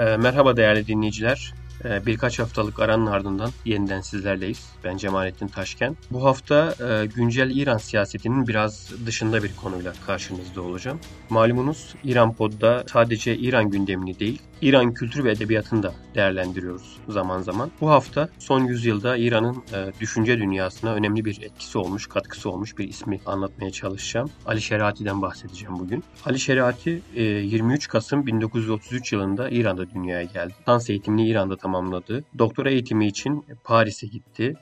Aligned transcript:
E, 0.00 0.16
merhaba 0.16 0.56
değerli 0.56 0.86
dinleyiciler. 0.86 1.54
E, 1.84 2.06
birkaç 2.06 2.38
haftalık 2.38 2.80
aranın 2.80 3.06
ardından 3.06 3.50
yeniden 3.64 4.00
sizlerleyiz. 4.00 4.70
Ben 4.84 4.96
Cemalettin 4.96 5.48
Taşken. 5.48 5.96
Bu 6.10 6.24
hafta 6.24 6.74
e, 6.80 7.06
güncel 7.06 7.56
İran 7.56 7.78
siyasetinin 7.78 8.46
biraz 8.48 8.92
dışında 9.06 9.42
bir 9.42 9.56
konuyla 9.56 9.92
karşınızda 10.06 10.62
olacağım. 10.62 11.00
Malumunuz 11.30 11.94
İran 12.04 12.34
Pod'da 12.34 12.84
sadece 12.92 13.36
İran 13.36 13.70
gündemini 13.70 14.20
değil, 14.20 14.42
İran 14.62 14.94
kültür 14.94 15.24
ve 15.24 15.30
edebiyatını 15.30 15.82
da 15.82 15.94
değerlendiriyoruz 16.14 16.96
zaman 17.08 17.42
zaman. 17.42 17.70
Bu 17.80 17.90
hafta 17.90 18.28
son 18.38 18.64
yüzyılda 18.64 19.16
İran'ın 19.16 19.56
e, 19.74 20.00
düşünce 20.00 20.38
dünyasına 20.38 20.94
önemli 20.94 21.24
bir 21.24 21.42
etkisi 21.42 21.78
olmuş, 21.78 22.06
katkısı 22.06 22.50
olmuş 22.50 22.78
bir 22.78 22.88
ismi 22.88 23.20
anlatmaya 23.26 23.70
çalışacağım. 23.70 24.30
Ali 24.46 24.62
Şerati'den 24.62 25.22
bahsedeceğim 25.22 25.78
bugün. 25.78 26.04
Ali 26.24 26.40
Şerati 26.40 27.02
e, 27.14 27.22
23 27.22 27.88
Kasım 27.88 28.26
1933 28.26 29.12
yılında 29.12 29.50
İran'da 29.50 29.90
dünyaya 29.90 30.22
geldi. 30.22 30.54
Dans 30.66 30.90
eğitimini 30.90 31.28
İran'da 31.28 31.56
tamamladı. 31.56 32.24
Doktora 32.38 32.70
eğitimi 32.70 33.06
için 33.06 33.44
Paris'e 33.64 34.06
gitti. 34.06 34.54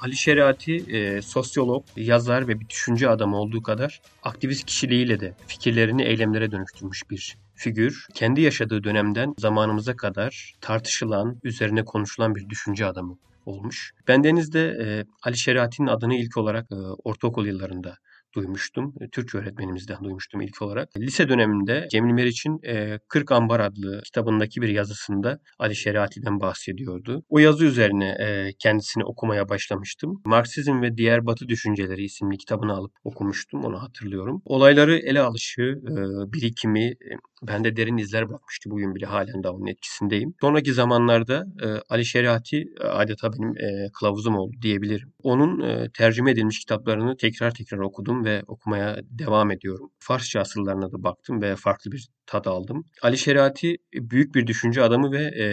Ali 0.00 0.16
Şerati 0.16 0.76
e, 0.76 1.22
sosyolog, 1.22 1.84
yazar 1.96 2.48
ve 2.48 2.60
bir 2.60 2.68
düşünce 2.68 3.08
adamı 3.08 3.36
olduğu 3.36 3.62
kadar 3.62 4.00
aktivist 4.22 4.64
kişiliğiyle 4.64 5.20
de 5.20 5.34
fikirlerini 5.46 6.02
eylemlere 6.02 6.50
dönüştürmüş 6.50 7.10
bir 7.10 7.36
figür. 7.60 8.06
Kendi 8.14 8.40
yaşadığı 8.40 8.84
dönemden 8.84 9.34
zamanımıza 9.38 9.96
kadar 9.96 10.54
tartışılan, 10.60 11.40
üzerine 11.44 11.84
konuşulan 11.84 12.34
bir 12.34 12.48
düşünce 12.48 12.86
adamı 12.86 13.18
olmuş. 13.46 13.92
Bendeniz 14.08 14.52
de 14.52 14.60
e, 14.60 14.86
Ali 15.22 15.38
Şerati'nin 15.38 15.88
adını 15.88 16.14
ilk 16.14 16.36
olarak 16.36 16.66
e, 16.72 16.76
ortaokul 17.04 17.46
yıllarında 17.46 17.96
duymuştum. 18.34 18.94
E, 19.00 19.08
Türkçe 19.08 19.38
öğretmenimizden 19.38 20.04
duymuştum 20.04 20.40
ilk 20.40 20.62
olarak. 20.62 20.88
Lise 20.98 21.28
döneminde 21.28 21.88
Cemil 21.90 22.12
Meriç'in 22.12 22.60
e, 22.66 22.98
40 23.08 23.32
Ambar 23.32 23.60
adlı 23.60 24.00
kitabındaki 24.04 24.62
bir 24.62 24.68
yazısında 24.68 25.38
Ali 25.58 25.76
Şeriati'den 25.76 26.40
bahsediyordu. 26.40 27.22
O 27.28 27.38
yazı 27.38 27.64
üzerine 27.64 28.16
e, 28.20 28.52
kendisini 28.58 29.04
okumaya 29.04 29.48
başlamıştım. 29.48 30.22
Marksizm 30.24 30.82
ve 30.82 30.96
Diğer 30.96 31.26
Batı 31.26 31.48
Düşünceleri 31.48 32.04
isimli 32.04 32.38
kitabını 32.38 32.72
alıp 32.72 32.92
okumuştum. 33.04 33.64
Onu 33.64 33.82
hatırlıyorum. 33.82 34.42
Olayları 34.44 34.98
ele 34.98 35.20
alışı, 35.20 35.62
e, 35.62 35.92
birikimi 36.32 36.84
e, 36.84 37.10
bende 37.42 37.76
derin 37.76 37.96
izler 37.96 38.28
bırakmıştı. 38.28 38.70
Bugün 38.70 38.94
bile 38.94 39.06
halen 39.06 39.42
daha 39.42 39.52
onun 39.52 39.66
etkisindeyim. 39.66 40.34
Sonraki 40.40 40.72
zamanlarda 40.72 41.46
e, 41.62 41.66
Ali 41.88 42.04
Şeriati 42.04 42.64
e, 42.80 42.84
adeta 42.84 43.32
benim 43.32 43.58
e, 43.58 43.90
kılavuzum 43.92 44.36
oldu 44.36 44.56
diyebilirim. 44.62 45.12
Onun 45.22 45.60
e, 45.60 45.90
tercüme 45.94 46.30
edilmiş 46.30 46.60
kitaplarını 46.60 47.16
tekrar 47.16 47.54
tekrar 47.54 47.78
okudum 47.78 48.24
ve 48.24 48.42
okumaya 48.46 48.96
devam 49.04 49.50
ediyorum. 49.50 49.90
Farsça 49.98 50.40
asıllarına 50.40 50.92
da 50.92 51.02
baktım 51.02 51.42
ve 51.42 51.56
farklı 51.56 51.92
bir 51.92 52.08
tad 52.26 52.44
aldım. 52.44 52.84
Ali 53.02 53.18
Şerati 53.18 53.76
büyük 53.94 54.34
bir 54.34 54.46
düşünce 54.46 54.82
adamı 54.82 55.12
ve 55.12 55.22
e, 55.22 55.44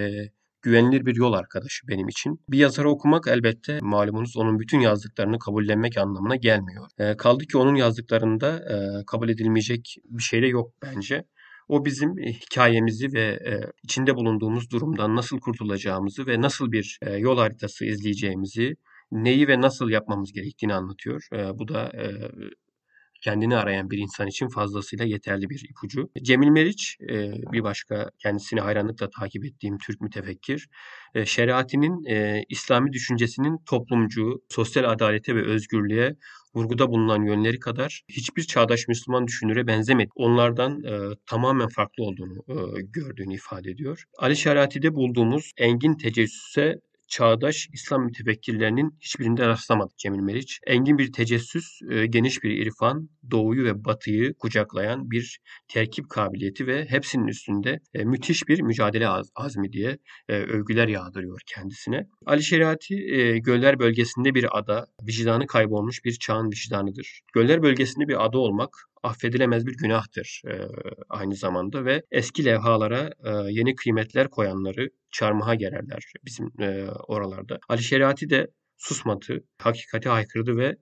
güvenilir 0.61 1.05
bir 1.05 1.15
yol 1.15 1.33
arkadaşı 1.33 1.87
benim 1.87 2.07
için. 2.07 2.39
Bir 2.49 2.57
yazarı 2.57 2.89
okumak 2.89 3.27
elbette 3.27 3.79
malumunuz 3.81 4.37
onun 4.37 4.59
bütün 4.59 4.79
yazdıklarını 4.79 5.39
kabullenmek 5.39 5.97
anlamına 5.97 6.35
gelmiyor. 6.35 6.87
E, 6.97 7.17
kaldı 7.17 7.45
ki 7.45 7.57
onun 7.57 7.75
yazdıklarında 7.75 8.55
e, 8.57 9.05
kabul 9.05 9.29
edilmeyecek 9.29 9.95
bir 10.05 10.23
şey 10.23 10.41
de 10.41 10.47
yok 10.47 10.73
bence. 10.81 11.23
O 11.67 11.85
bizim 11.85 12.19
e, 12.19 12.33
hikayemizi 12.33 13.13
ve 13.13 13.21
e, 13.21 13.71
içinde 13.83 14.15
bulunduğumuz 14.15 14.71
durumdan 14.71 15.15
nasıl 15.15 15.39
kurtulacağımızı 15.39 16.27
ve 16.27 16.41
nasıl 16.41 16.71
bir 16.71 16.99
e, 17.01 17.13
yol 17.13 17.37
haritası 17.37 17.85
izleyeceğimizi 17.85 18.75
neyi 19.11 19.47
ve 19.47 19.61
nasıl 19.61 19.89
yapmamız 19.89 20.31
gerektiğini 20.33 20.73
anlatıyor. 20.73 21.27
Bu 21.53 21.67
da 21.67 21.91
kendini 23.21 23.57
arayan 23.57 23.89
bir 23.89 23.97
insan 23.97 24.27
için 24.27 24.47
fazlasıyla 24.47 25.05
yeterli 25.05 25.49
bir 25.49 25.65
ipucu. 25.69 26.09
Cemil 26.23 26.47
Meriç 26.47 26.97
bir 27.51 27.63
başka 27.63 28.09
kendisini 28.19 28.59
hayranlıkla 28.59 29.09
takip 29.09 29.45
ettiğim 29.45 29.77
Türk 29.77 30.01
mütefekkir. 30.01 30.67
Şeriatinin 31.25 32.03
İslami 32.49 32.93
düşüncesinin 32.93 33.57
toplumcu, 33.65 34.43
sosyal 34.49 34.91
adalete 34.91 35.35
ve 35.35 35.45
özgürlüğe 35.45 36.15
vurguda 36.57 36.89
bulunan 36.91 37.23
yönleri 37.23 37.59
kadar 37.59 38.01
hiçbir 38.09 38.43
çağdaş 38.43 38.87
Müslüman 38.87 39.27
düşünüre 39.27 39.67
benzemedi. 39.67 40.09
Onlardan 40.15 40.83
e, 40.83 41.15
tamamen 41.25 41.67
farklı 41.67 42.03
olduğunu 42.03 42.43
e, 42.49 42.81
gördüğünü 42.81 43.33
ifade 43.33 43.71
ediyor. 43.71 44.03
Ali 44.17 44.35
Şerati'de 44.35 44.95
bulduğumuz 44.95 45.51
engin 45.57 45.93
tecessüse 45.93 46.81
çağdaş 47.07 47.69
İslam 47.73 48.03
mütefekkirlerinin 48.03 48.97
hiçbirinde 49.01 49.47
rastlamadık 49.47 49.97
Cemil 49.97 50.19
Meriç. 50.19 50.59
Engin 50.67 50.97
bir 50.97 51.11
tecessüs, 51.11 51.79
e, 51.91 52.05
geniş 52.05 52.43
bir 52.43 52.65
irfan, 52.65 53.09
doğuyu 53.31 53.65
ve 53.65 53.85
batıyı 53.85 54.33
kucaklayan 54.33 55.11
bir 55.11 55.39
terkip 55.67 56.09
kabiliyeti 56.09 56.67
ve 56.67 56.85
hepsinin 56.89 57.27
üstünde 57.27 57.79
e, 57.93 58.03
müthiş 58.03 58.47
bir 58.47 58.61
mücadele 58.61 59.07
azmi 59.35 59.73
diye 59.73 59.97
e, 60.29 60.33
övgüler 60.33 60.87
yağdırıyor 60.87 61.39
kendisine. 61.45 62.07
Ali 62.25 62.43
Şeriati 62.43 62.95
Göller 63.41 63.79
bölgesinde 63.79 64.35
bir 64.35 64.57
ada, 64.57 64.87
vicdanı 65.01 65.47
kaybolmuş 65.47 66.05
bir 66.05 66.13
çağın 66.13 66.51
vicdanıdır. 66.51 67.21
Göller 67.33 67.61
bölgesinde 67.61 68.07
bir 68.07 68.25
ada 68.25 68.37
olmak 68.37 68.69
affedilemez 69.03 69.65
bir 69.65 69.77
günahtır 69.77 70.41
e, 70.47 70.51
aynı 71.09 71.35
zamanda 71.35 71.85
ve 71.85 72.03
eski 72.11 72.45
levhalara 72.45 73.09
e, 73.25 73.29
yeni 73.51 73.75
kıymetler 73.75 74.29
koyanları 74.29 74.89
çarmıha 75.11 75.55
gererler 75.55 76.13
bizim 76.25 76.51
e, 76.61 76.87
oralarda. 77.07 77.59
Ali 77.69 77.83
Şeriati 77.83 78.29
de 78.29 78.47
susmadı, 78.77 79.43
hakikati 79.61 80.09
haykırdı 80.09 80.57
ve 80.57 80.75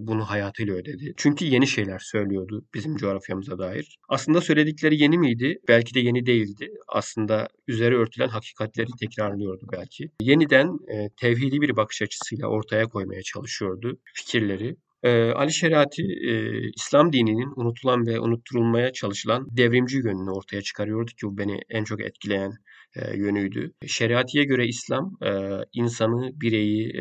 bunu 0.00 0.24
hayatıyla 0.24 0.74
ödedi. 0.74 1.14
Çünkü 1.16 1.44
yeni 1.44 1.66
şeyler 1.66 1.98
söylüyordu 1.98 2.64
bizim 2.74 2.96
coğrafyamıza 2.96 3.58
dair. 3.58 3.98
Aslında 4.08 4.40
söyledikleri 4.40 5.02
yeni 5.02 5.18
miydi? 5.18 5.58
Belki 5.68 5.94
de 5.94 6.00
yeni 6.00 6.26
değildi. 6.26 6.68
Aslında 6.88 7.48
üzeri 7.68 7.96
örtülen 7.96 8.28
hakikatleri 8.28 8.88
tekrarlıyordu 9.00 9.66
belki. 9.72 10.10
Yeniden 10.20 10.78
tevhidi 11.20 11.60
bir 11.60 11.76
bakış 11.76 12.02
açısıyla 12.02 12.46
ortaya 12.46 12.86
koymaya 12.86 13.22
çalışıyordu 13.22 13.98
fikirleri. 14.14 14.76
Ee, 15.06 15.32
Ali 15.32 15.52
Şerati 15.52 16.02
e, 16.02 16.60
İslam 16.76 17.12
dininin 17.12 17.52
unutulan 17.56 18.06
ve 18.06 18.20
unutturulmaya 18.20 18.92
çalışılan 18.92 19.46
devrimci 19.50 19.96
yönünü 19.96 20.30
ortaya 20.30 20.62
çıkarıyordu 20.62 21.10
ki 21.10 21.26
bu 21.26 21.38
beni 21.38 21.60
en 21.68 21.84
çok 21.84 22.00
etkileyen 22.00 22.52
e, 22.96 23.16
yönüydü. 23.16 23.72
Şeriatiye 23.86 24.44
göre 24.44 24.66
İslam 24.66 25.16
e, 25.24 25.30
insanı, 25.72 26.30
bireyi, 26.40 26.92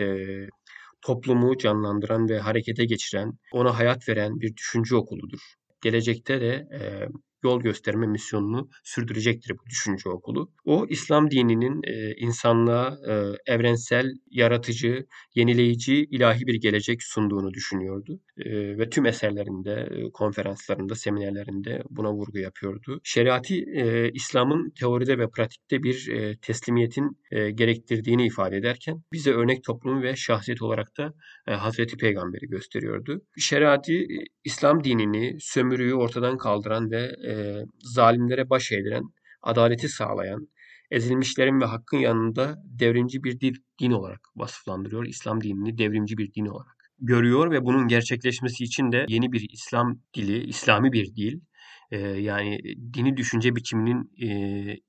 toplumu 1.02 1.58
canlandıran 1.58 2.30
ve 2.30 2.40
harekete 2.40 2.86
geçiren, 2.86 3.32
ona 3.52 3.80
hayat 3.80 4.10
veren 4.10 4.40
bir 4.42 4.56
düşünce 4.56 4.96
okuludur. 4.96 5.40
Gelecekte 5.82 6.42
de 6.42 6.68
yol 7.45 7.61
gösterme 7.61 8.07
misyonunu 8.07 8.69
sürdürecektir 8.83 9.51
bu 9.57 9.69
düşünce 9.69 10.09
okulu. 10.09 10.51
O 10.66 10.85
İslam 10.89 11.31
dininin 11.31 11.81
e, 11.83 12.16
insanlığa 12.16 12.97
e, 13.09 13.13
evrensel, 13.53 14.06
yaratıcı, 14.31 15.06
yenileyici, 15.35 15.95
ilahi 16.11 16.47
bir 16.47 16.61
gelecek 16.61 17.03
sunduğunu 17.03 17.53
düşünüyordu. 17.53 18.19
E, 18.38 18.78
ve 18.78 18.89
tüm 18.89 19.06
eserlerinde, 19.06 19.88
e, 19.91 20.11
konferanslarında, 20.11 20.95
seminerlerinde 20.95 21.83
buna 21.89 22.13
vurgu 22.13 22.39
yapıyordu. 22.39 23.01
Şeriati 23.03 23.66
e, 23.75 24.12
İslam'ın 24.12 24.69
teoride 24.79 25.17
ve 25.17 25.29
pratikte 25.29 25.83
bir 25.83 26.09
e, 26.12 26.38
teslimiyetin 26.38 27.17
e, 27.31 27.51
gerektirdiğini 27.51 28.25
ifade 28.25 28.57
ederken 28.57 29.03
bize 29.13 29.31
örnek 29.31 29.63
toplum 29.63 30.01
ve 30.01 30.16
şahsiyet 30.16 30.62
olarak 30.62 30.97
da 30.97 31.13
e, 31.47 31.51
Hazreti 31.51 31.97
Peygamber'i 31.97 32.47
gösteriyordu. 32.47 33.22
Şeriati 33.38 33.94
e, 33.94 34.17
İslam 34.44 34.83
dinini, 34.83 35.38
sömürüyü 35.39 35.94
ortadan 35.94 36.38
kaldıran 36.38 36.91
ve 36.91 37.16
e, 37.27 37.34
zalimlere 37.79 38.50
baş 38.50 38.72
eğdiren, 38.72 39.03
adaleti 39.41 39.90
sağlayan, 39.90 40.47
ezilmişlerin 40.91 41.62
ve 41.62 41.66
hakkın 41.66 41.97
yanında 41.97 42.56
devrimci 42.66 43.23
bir 43.23 43.62
din 43.81 43.91
olarak 43.91 44.22
vasıflandırıyor. 44.35 45.06
İslam 45.06 45.41
dinini 45.41 45.78
devrimci 45.78 46.18
bir 46.18 46.34
din 46.34 46.45
olarak 46.45 46.75
görüyor 47.00 47.51
ve 47.51 47.66
bunun 47.66 47.88
gerçekleşmesi 47.88 48.63
için 48.63 48.91
de 48.91 49.06
yeni 49.07 49.31
bir 49.31 49.50
İslam 49.51 50.00
dili, 50.13 50.44
İslami 50.44 50.91
bir 50.91 51.16
dil, 51.16 51.40
e, 51.91 52.00
yani 52.00 52.59
dini 52.94 53.18
düşünce 53.18 53.56
biçiminin 53.56 54.12
e, 54.21 54.27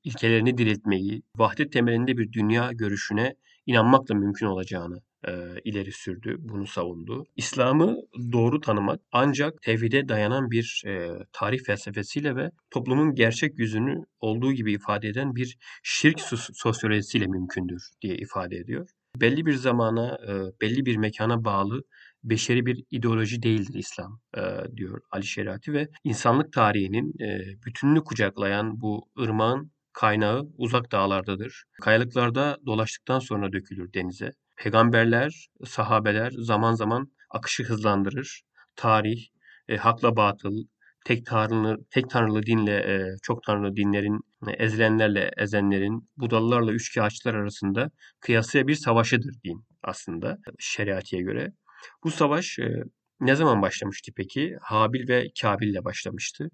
ilkelerini 0.05 0.59
diriltmeyi, 0.59 1.23
vahdet 1.37 1.73
temelinde 1.73 2.17
bir 2.17 2.33
dünya 2.33 2.73
görüşüne 2.73 3.35
inanmakla 3.67 4.15
mümkün 4.15 4.47
olacağını 4.47 5.01
e, 5.29 5.33
ileri 5.65 5.93
sürdü, 5.93 6.37
bunu 6.39 6.67
savundu. 6.67 7.25
İslam'ı 7.37 7.97
doğru 8.33 8.61
tanımak 8.61 9.01
ancak 9.13 9.63
tevhide 9.63 10.09
dayanan 10.09 10.51
bir 10.51 10.83
e, 10.87 11.11
tarih 11.33 11.65
felsefesiyle 11.67 12.37
ve 12.37 12.51
toplumun 12.71 13.15
gerçek 13.15 13.59
yüzünü 13.59 14.05
olduğu 14.21 14.53
gibi 14.53 14.73
ifade 14.73 15.09
eden 15.09 15.35
bir 15.35 15.57
şirk 15.83 16.21
sosyolojisiyle 16.53 17.27
mümkündür 17.27 17.91
diye 18.03 18.17
ifade 18.17 18.57
ediyor. 18.57 18.89
Belli 19.17 19.47
bir 19.47 19.55
zamana, 19.55 20.19
e, 20.29 20.33
belli 20.61 20.87
bir 20.87 20.97
mekana 20.97 21.45
bağlı 21.45 21.83
beşeri 22.25 22.67
bir 22.67 22.85
ideoloji 22.91 23.43
değildir 23.43 23.75
İslam 23.75 24.21
e, 24.37 24.41
diyor 24.77 25.01
Ali 25.11 25.27
Şerati 25.27 25.73
ve 25.73 25.89
insanlık 26.05 26.53
tarihinin 26.53 27.15
e, 27.21 27.41
bütününü 27.67 28.05
kucaklayan 28.05 28.81
bu 28.81 29.09
ırmağın 29.21 29.73
kaynağı 29.93 30.49
uzak 30.57 30.93
dağlardadır. 30.93 31.65
Kayalıklarda 31.83 32.59
dolaştıktan 32.67 33.19
sonra 33.19 33.53
dökülür 33.53 33.93
denize. 33.93 34.33
Peygamberler, 34.57 35.47
sahabeler 35.65 36.33
zaman 36.39 36.75
zaman 36.75 37.13
akışı 37.31 37.65
hızlandırır. 37.65 38.43
Tarih, 38.77 39.27
e, 39.69 39.77
hakla 39.77 40.17
batıl, 40.17 40.65
tek 41.05 41.27
tanrılı 41.27 41.77
tek 41.91 42.11
tanrılı 42.11 42.43
dinle 42.43 42.77
e, 42.77 43.17
çok 43.23 43.43
tanrılı 43.43 43.77
dinlerin 43.77 44.21
e, 44.49 44.51
ezilenlerle 44.65 45.31
ezenlerin 45.37 46.09
Budalılarla 46.17 46.73
üçkağıtçılar 46.73 47.35
arasında 47.35 47.91
kıyasıya 48.21 48.67
bir 48.67 48.75
savaşıdır 48.75 49.35
din 49.45 49.65
aslında 49.83 50.39
şeriatiye 50.59 51.23
göre. 51.23 51.53
Bu 52.05 52.11
savaş 52.11 52.59
e, 52.59 52.83
ne 53.21 53.35
zaman 53.35 53.63
başlamıştı 53.63 54.13
peki? 54.17 54.57
Habil 54.63 55.09
ve 55.09 55.29
Kabil 55.43 55.69
ile 55.69 55.85
başlamıştı. 55.85 56.49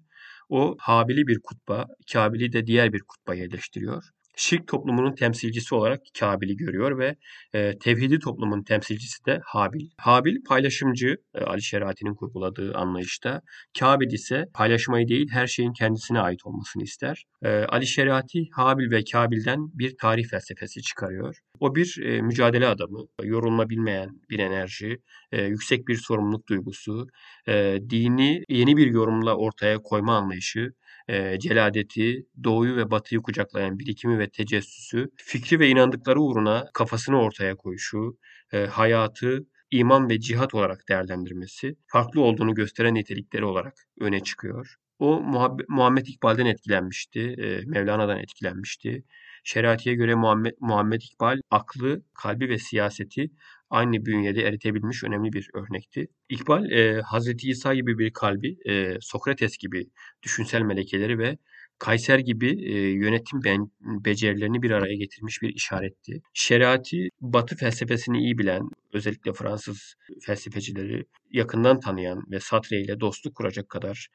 O 0.49 0.75
Habil'i 0.79 1.27
bir 1.27 1.39
kutba, 1.43 1.85
Kabil'i 2.13 2.53
de 2.53 2.67
diğer 2.67 2.93
bir 2.93 3.01
kutba 3.07 3.35
yerleştiriyor 3.35 4.03
şirk 4.37 4.67
toplumunun 4.67 5.15
temsilcisi 5.15 5.75
olarak 5.75 6.01
Kabil'i 6.19 6.57
görüyor 6.57 6.97
ve 6.97 7.15
e, 7.53 7.77
tevhidi 7.77 8.19
toplumun 8.19 8.63
temsilcisi 8.63 9.25
de 9.25 9.41
Habil. 9.45 9.89
Habil 9.97 10.43
paylaşımcı 10.43 11.17
e, 11.35 11.43
Ali 11.43 11.63
Şerati'nin 11.63 12.15
kurguladığı 12.15 12.73
anlayışta. 12.73 13.41
Kabil 13.79 14.11
ise 14.11 14.45
paylaşmayı 14.53 15.07
değil 15.07 15.29
her 15.31 15.47
şeyin 15.47 15.73
kendisine 15.73 16.19
ait 16.19 16.45
olmasını 16.45 16.83
ister. 16.83 17.23
E, 17.41 17.49
Ali 17.49 17.87
Şerati 17.87 18.47
Habil 18.55 18.91
ve 18.91 19.03
Kabil'den 19.11 19.59
bir 19.73 19.97
tarih 20.01 20.29
felsefesi 20.29 20.81
çıkarıyor. 20.81 21.37
O 21.59 21.75
bir 21.75 21.99
e, 22.03 22.21
mücadele 22.21 22.67
adamı, 22.67 23.05
yorulma 23.23 23.69
bir 23.69 24.39
enerji, 24.39 24.97
e, 25.31 25.43
yüksek 25.43 25.87
bir 25.87 25.95
sorumluluk 25.95 26.47
duygusu, 26.47 27.07
e, 27.47 27.77
dini 27.89 28.43
yeni 28.49 28.77
bir 28.77 28.87
yorumla 28.87 29.35
ortaya 29.35 29.77
koyma 29.77 30.17
anlayışı, 30.17 30.73
e, 31.07 31.39
celadeti, 31.39 32.25
doğuyu 32.43 32.75
ve 32.77 32.91
batıyı 32.91 33.21
kucaklayan 33.21 33.79
birikimi 33.79 34.19
ve 34.19 34.29
tecessüsü, 34.29 35.09
fikri 35.17 35.59
ve 35.59 35.69
inandıkları 35.69 36.21
uğruna 36.21 36.65
kafasını 36.73 37.21
ortaya 37.21 37.55
koyuşu, 37.55 38.17
e, 38.53 38.65
hayatı 38.65 39.45
iman 39.71 40.09
ve 40.09 40.19
cihat 40.19 40.53
olarak 40.53 40.89
değerlendirmesi, 40.89 41.75
farklı 41.87 42.21
olduğunu 42.21 42.53
gösteren 42.55 42.93
nitelikleri 42.93 43.45
olarak 43.45 43.73
öne 43.99 44.23
çıkıyor. 44.23 44.75
O 44.99 45.21
Muhammed 45.69 46.05
İkbal'den 46.07 46.45
etkilenmişti, 46.45 47.19
e, 47.19 47.61
Mevlana'dan 47.65 48.19
etkilenmişti. 48.19 49.03
Şeratiye 49.43 49.95
göre 49.95 50.15
Muhammed, 50.15 50.53
Muhammed 50.59 51.01
İkbal 51.01 51.41
aklı, 51.49 52.03
kalbi 52.13 52.49
ve 52.49 52.57
siyaseti 52.57 53.31
aynı 53.73 54.05
bünyede 54.05 54.41
eritebilmiş 54.41 55.03
önemli 55.03 55.33
bir 55.33 55.49
örnekti. 55.53 56.07
İkbal, 56.29 56.71
e, 56.71 57.01
Hazreti 57.01 57.49
İsa 57.49 57.73
gibi 57.73 57.97
bir 57.99 58.13
kalbi, 58.13 58.57
e, 58.65 58.97
Sokrates 59.01 59.57
gibi 59.57 59.85
düşünsel 60.23 60.61
melekeleri 60.61 61.19
ve 61.19 61.37
Kayser 61.79 62.19
gibi 62.19 62.49
e, 62.49 62.89
yönetim 62.89 63.39
ben, 63.45 63.71
becerilerini 64.05 64.61
bir 64.61 64.71
araya 64.71 64.95
getirmiş 64.95 65.41
bir 65.41 65.49
işaretti. 65.49 66.21
Şeriatı, 66.33 66.97
Batı 67.21 67.55
felsefesini 67.55 68.17
iyi 68.17 68.37
bilen, 68.37 68.61
özellikle 68.93 69.33
Fransız 69.33 69.95
felsefecileri 70.25 71.05
yakından 71.31 71.79
tanıyan 71.79 72.23
ve 72.31 72.39
Sartre 72.39 72.81
ile 72.81 72.99
dostluk 72.99 73.35
kuracak 73.35 73.69
kadar 73.69 74.07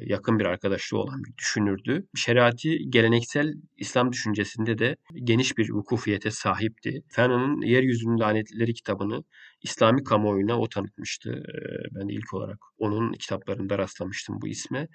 yakın 0.00 0.38
bir 0.38 0.44
arkadaşlığı 0.44 0.98
olan 0.98 1.24
bir 1.24 1.36
düşünürdü. 1.36 2.06
Şeriati 2.16 2.78
geleneksel 2.90 3.54
İslam 3.76 4.12
düşüncesinde 4.12 4.78
de 4.78 4.96
geniş 5.24 5.58
bir 5.58 5.70
vukufiyete 5.70 6.30
sahipti. 6.30 7.02
Fanon'un 7.08 7.60
Yeryüzünün 7.60 8.18
Lanetleri 8.18 8.74
kitabını 8.74 9.24
İslami 9.62 10.04
kamuoyuna 10.04 10.58
o 10.58 10.68
tanıtmıştı. 10.68 11.30
E, 11.30 11.58
ben 11.94 12.08
de 12.08 12.12
ilk 12.12 12.34
olarak 12.34 12.58
onun 12.78 13.12
kitaplarında 13.12 13.78
rastlamıştım 13.78 14.40
bu 14.40 14.48
isme 14.48 14.88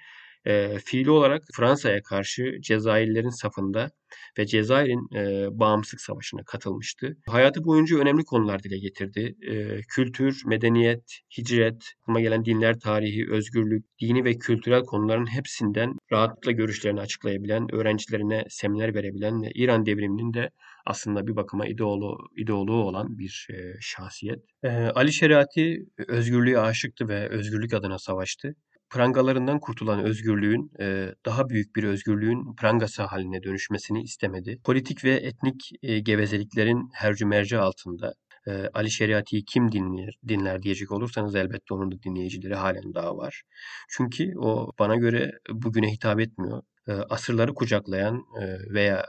e, 0.45 0.79
fiili 0.85 1.11
olarak 1.11 1.43
Fransa'ya 1.53 2.01
karşı 2.03 2.61
Cezayirlerin 2.61 3.29
safında 3.29 3.91
ve 4.39 4.45
Cezayir'in 4.45 5.15
e, 5.15 5.47
bağımsızlık 5.59 6.01
savaşına 6.01 6.43
katılmıştı. 6.43 7.17
Hayatı 7.27 7.63
boyunca 7.63 7.97
önemli 7.97 8.23
konular 8.23 8.63
dile 8.63 8.77
getirdi. 8.77 9.35
E, 9.47 9.81
kültür, 9.81 10.41
medeniyet, 10.45 11.19
hicret, 11.37 11.83
aklıma 12.01 12.21
gelen 12.21 12.45
dinler 12.45 12.79
tarihi, 12.79 13.31
özgürlük, 13.31 13.85
dini 14.01 14.25
ve 14.25 14.33
kültürel 14.33 14.81
konuların 14.83 15.25
hepsinden 15.25 15.93
rahatlıkla 16.11 16.51
görüşlerini 16.51 17.01
açıklayabilen, 17.01 17.75
öğrencilerine 17.75 18.45
seminer 18.49 18.95
verebilen 18.95 19.41
ve 19.41 19.51
İran 19.55 19.85
devriminin 19.85 20.33
de 20.33 20.49
aslında 20.85 21.27
bir 21.27 21.35
bakıma 21.35 21.67
ideolo, 21.67 22.17
ideoloğu 22.37 22.83
olan 22.83 23.17
bir 23.17 23.47
e, 23.49 23.77
şahsiyet. 23.81 24.39
E, 24.63 24.69
Ali 24.69 25.13
Şeriati 25.13 25.85
özgürlüğe 26.07 26.59
aşıktı 26.59 27.07
ve 27.07 27.29
özgürlük 27.29 27.73
adına 27.73 27.99
savaştı 27.99 28.55
prangalarından 28.91 29.59
kurtulan 29.59 30.03
özgürlüğün 30.03 30.71
e, 30.79 31.15
daha 31.25 31.49
büyük 31.49 31.75
bir 31.75 31.83
özgürlüğün 31.83 32.55
prangası 32.55 33.03
haline 33.03 33.43
dönüşmesini 33.43 34.01
istemedi. 34.03 34.59
Politik 34.63 35.03
ve 35.03 35.11
etnik 35.11 35.71
e, 35.83 35.99
gevezeliklerin 35.99 36.89
hercü 36.93 37.25
merci 37.25 37.57
altında 37.57 38.13
e, 38.47 38.51
Ali 38.73 38.91
Şeriati'yi 38.91 39.45
kim 39.45 39.71
dinler, 39.71 40.13
dinler 40.27 40.61
diyecek 40.61 40.91
olursanız 40.91 41.35
elbette 41.35 41.73
onun 41.73 41.91
da 41.91 41.95
dinleyicileri 42.03 42.55
halen 42.55 42.93
daha 42.93 43.17
var. 43.17 43.43
Çünkü 43.89 44.33
o 44.37 44.71
bana 44.79 44.95
göre 44.95 45.31
bugüne 45.49 45.91
hitap 45.91 46.19
etmiyor. 46.19 46.61
asırları 47.09 47.53
kucaklayan 47.53 48.25
veya 48.73 49.05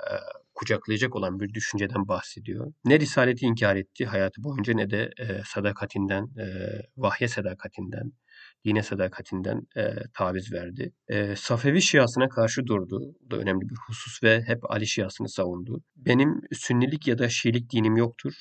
kucaklayacak 0.55 1.17
olan 1.17 1.41
bir 1.41 1.55
düşünceden 1.55 2.09
bahsediyor. 2.09 2.73
Ne 2.85 3.01
risaleti 3.01 3.47
inkar 3.47 3.77
etti 3.77 4.07
hayatı 4.07 4.45
boyunca 4.45 4.75
ne 4.75 4.91
de 4.91 5.11
sadakatinden, 5.45 6.29
vahye 6.97 7.29
sadakatinden, 7.29 8.13
dine 8.65 8.83
sadakatinden 8.83 9.67
e, 9.77 9.95
taviz 10.15 10.53
verdi. 10.53 10.93
E, 11.09 11.37
Safevi 11.37 11.83
Şiasına 11.83 12.29
karşı 12.29 12.67
durdu. 12.67 13.15
Bu 13.21 13.31
da 13.31 13.37
önemli 13.37 13.69
bir 13.69 13.77
husus 13.87 14.23
ve 14.23 14.43
hep 14.47 14.71
Ali 14.71 14.87
Şiasını 14.87 15.29
savundu. 15.29 15.83
Benim 15.97 16.41
Sünnilik 16.53 17.09
ya 17.09 17.19
da 17.19 17.29
Şiilik 17.29 17.73
dinim 17.73 17.97
yoktur. 17.97 18.33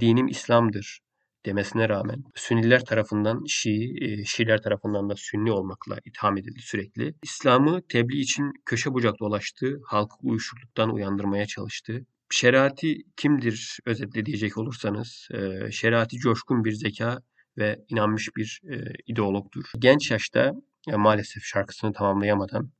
Dinim 0.00 0.28
İslam'dır 0.28 1.00
demesine 1.48 1.88
rağmen 1.88 2.24
Sünniler 2.34 2.84
tarafından 2.84 3.44
Şii, 3.46 3.94
e, 4.00 4.24
Şiiler 4.24 4.62
tarafından 4.62 5.10
da 5.10 5.14
Sünni 5.16 5.52
olmakla 5.52 5.98
itham 6.04 6.38
edildi 6.38 6.60
sürekli. 6.60 7.14
İslam'ı 7.22 7.82
tebliğ 7.88 8.20
için 8.20 8.52
köşe 8.66 8.92
bucak 8.92 9.20
dolaştı, 9.20 9.80
halkı 9.86 10.16
uyuşukluktan 10.22 10.94
uyandırmaya 10.94 11.46
çalıştı. 11.46 12.06
Şeriatı 12.30 12.86
kimdir 13.16 13.78
özetle 13.86 14.26
diyecek 14.26 14.58
olursanız, 14.58 15.28
e, 15.34 15.70
şeriatı 15.72 16.16
coşkun 16.16 16.64
bir 16.64 16.72
zeka 16.72 17.18
ve 17.58 17.84
inanmış 17.88 18.28
bir 18.36 18.60
e, 18.70 18.76
ideologdur. 19.06 19.64
Genç 19.78 20.10
yaşta 20.10 20.52
maalesef 20.96 21.44
şarkısını 21.44 21.92
tamamlayamadan 21.92 22.70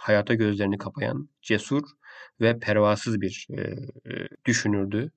hayata 0.00 0.34
gözlerini 0.34 0.78
kapayan, 0.78 1.28
cesur 1.42 1.82
ve 2.40 2.58
pervasız 2.58 3.20
bir 3.20 3.48
düşünürdü. 4.46 5.10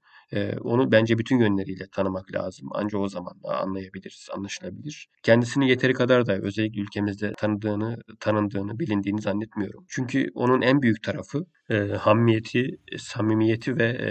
Onu 0.62 0.92
bence 0.92 1.18
bütün 1.18 1.40
yönleriyle 1.40 1.86
tanımak 1.92 2.34
lazım. 2.34 2.70
Ancak 2.72 3.02
o 3.02 3.08
zaman 3.10 3.34
anlayabiliriz, 3.44 4.28
anlaşılabilir. 4.36 5.08
Kendisini 5.24 5.70
yeteri 5.70 5.94
kadar 5.94 6.26
da 6.26 6.38
özellikle 6.38 6.82
ülkemizde 6.82 7.34
tanıdığını, 7.38 7.98
tanındığını, 8.20 8.80
bilindiğini 8.80 9.22
zannetmiyorum. 9.22 9.86
Çünkü 9.90 10.28
onun 10.36 10.62
en 10.62 10.81
büyük 10.81 11.04
tarafı 11.04 11.46
e, 11.69 11.76
hammiyeti, 11.76 12.78
samimiyeti 12.98 13.78
ve 13.78 13.84
e, 13.84 14.10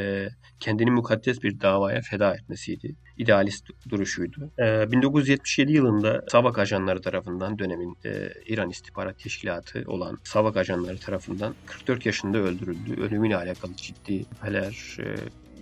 kendini 0.60 0.90
mukaddes 0.90 1.42
bir 1.42 1.60
davaya 1.60 2.00
feda 2.00 2.34
etmesiydi. 2.34 2.96
İdealist 3.16 3.64
duruşuydu. 3.88 4.50
E, 4.58 4.92
1977 4.92 5.72
yılında 5.72 6.24
Savak 6.28 6.58
ajanları 6.58 7.00
tarafından 7.00 7.58
dönemin 7.58 7.96
e, 8.04 8.28
İran 8.46 8.70
istihbarat 8.70 9.18
teşkilatı 9.18 9.84
olan 9.86 10.18
Savak 10.24 10.56
ajanları 10.56 10.98
tarafından 10.98 11.54
44 11.66 12.06
yaşında 12.06 12.38
öldürüldü. 12.38 13.00
Ölümüyle 13.00 13.36
alakalı 13.36 13.76
ciddi 13.76 14.18
şüpheler, 14.18 14.96
e, 15.00 15.14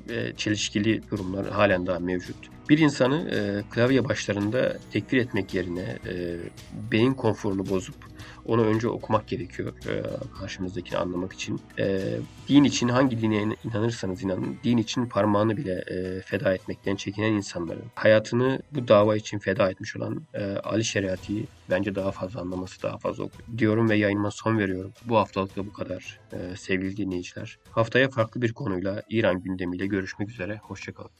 ve 0.08 0.32
çelişkili 0.36 1.10
durumlar 1.10 1.50
halen 1.50 1.86
daha 1.86 1.98
mevcut. 1.98 2.36
Bir 2.68 2.78
insanı 2.78 3.30
e, 3.30 3.62
klavye 3.70 4.04
başlarında 4.04 4.76
tekfir 4.92 5.18
etmek 5.18 5.54
yerine 5.54 5.98
e, 6.08 6.36
beyin 6.92 7.14
konforunu 7.14 7.68
bozup 7.68 7.94
onu 8.46 8.64
önce 8.64 8.88
okumak 8.88 9.28
gerekiyor 9.28 9.72
e, 9.88 10.02
karşımızdakini 10.38 10.98
anlamak 10.98 11.32
için. 11.32 11.60
E, 11.78 12.00
din 12.48 12.64
için 12.64 12.88
hangi 12.88 13.20
dine 13.20 13.56
inanırsanız 13.64 14.22
inanın, 14.22 14.56
din 14.64 14.76
için 14.76 15.06
parmağını 15.06 15.56
bile 15.56 15.84
e, 15.86 16.20
feda 16.20 16.54
etmekten 16.54 16.96
çekinen 16.96 17.32
insanların 17.32 17.84
hayatını 17.94 18.58
bu 18.72 18.88
dava 18.88 19.16
için 19.16 19.38
feda 19.38 19.70
etmiş 19.70 19.96
olan 19.96 20.22
Ali 20.64 20.84
Şeriati'yi 20.84 21.46
bence 21.70 21.94
daha 21.94 22.12
fazla 22.12 22.40
anlaması, 22.40 22.82
daha 22.82 22.98
fazla 22.98 23.24
oku 23.24 23.58
diyorum 23.58 23.90
ve 23.90 23.96
yayınıma 23.96 24.30
son 24.30 24.58
veriyorum. 24.58 24.92
Bu 25.04 25.16
haftalık 25.16 25.56
da 25.56 25.66
bu 25.66 25.72
kadar 25.72 26.20
e, 26.32 26.56
sevgili 26.56 26.96
dinleyiciler. 26.96 27.58
Haftaya 27.70 28.10
farklı 28.10 28.42
bir 28.42 28.52
konuyla 28.52 29.02
İran 29.08 29.42
gündemiyle 29.42 29.86
görüşmek 29.86 30.30
üzere. 30.30 30.60
Hoşçakalın. 30.62 31.10